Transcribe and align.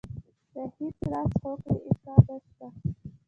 د 0.53 0.55
هېڅ 0.75 0.97
راز 1.11 1.31
هوکړې 1.41 1.77
امکان 1.89 2.19
نه 2.27 2.37
شته. 2.45 2.67